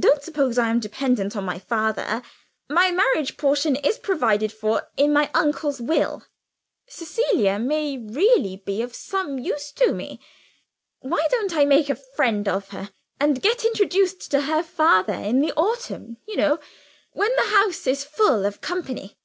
[0.00, 2.22] (Don't suppose I am dependent on my father;
[2.70, 6.24] my marriage portion is provided for in my uncle's will.)
[6.86, 10.22] Cecilia may really be of some use to me.
[11.00, 15.42] Why shouldn't I make a friend of her, and get introduced to her father in
[15.42, 16.60] the autumn, you know,
[17.12, 19.18] when the house is full of company?